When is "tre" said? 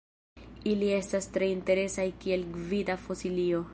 1.35-1.49